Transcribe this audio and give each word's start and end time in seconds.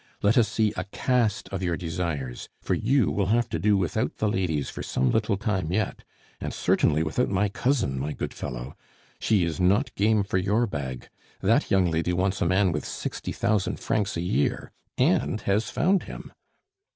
Let 0.23 0.35
us 0.35 0.47
see 0.47 0.73
a 0.75 0.85
cast 0.85 1.47
of 1.49 1.61
your 1.61 1.77
desires, 1.77 2.49
for 2.59 2.73
you 2.73 3.11
will 3.11 3.27
have 3.27 3.47
to 3.49 3.59
do 3.59 3.77
without 3.77 4.17
the 4.17 4.27
ladies 4.27 4.67
for 4.67 4.81
some 4.81 5.11
little 5.11 5.37
time 5.37 5.71
yet, 5.71 6.03
and 6.39 6.51
certainly 6.55 7.03
without 7.03 7.29
my 7.29 7.49
cousin, 7.49 7.99
my 7.99 8.11
good 8.11 8.33
fellow. 8.33 8.75
She 9.19 9.43
is 9.45 9.59
not 9.59 9.93
game 9.93 10.23
for 10.23 10.39
your 10.39 10.65
bag; 10.65 11.07
that 11.41 11.69
young 11.69 11.91
lady 11.91 12.13
wants 12.13 12.41
a 12.41 12.47
man 12.47 12.71
with 12.71 12.83
sixty 12.83 13.31
thousand 13.31 13.79
francs 13.79 14.17
a 14.17 14.21
year 14.21 14.71
and 14.97 15.41
has 15.41 15.69
found 15.69 16.01
him! 16.01 16.33